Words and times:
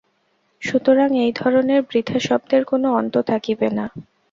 সুতরাং 0.61 1.09
এই 1.17 1.31
ধরনের 1.35 1.81
বৃথা 1.81 2.17
শব্দের 2.19 2.63
কোন 2.65 2.83
অন্ত 2.99 3.15
থাকিবে 3.29 3.67
না। 3.77 3.85